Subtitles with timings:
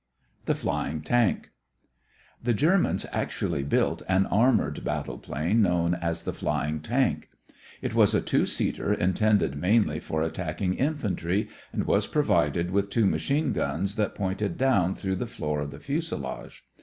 [0.45, 1.51] THE FLYING TANK
[2.43, 7.29] The Germans actually built an armored battle plane known as the flying tank.
[7.83, 13.05] It was a two seater intended mainly for attacking infantry and was provided with two
[13.05, 16.63] machine guns that pointed down through the floor of the fuselage.